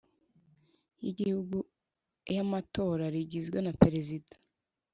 y 1.03 1.05
Igihugu 1.11 1.57
y 2.33 2.37
Amatora 2.43 3.05
rigizwe 3.13 3.57
na 3.65 3.73
Perezida 3.81 4.35